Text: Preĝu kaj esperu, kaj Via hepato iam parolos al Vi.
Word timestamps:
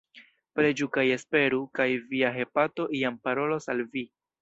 Preĝu 0.59 0.87
kaj 0.95 1.03
esperu, 1.17 1.61
kaj 1.81 1.89
Via 2.09 2.35
hepato 2.41 2.91
iam 3.03 3.25
parolos 3.29 3.75
al 3.77 3.89
Vi. 3.97 4.09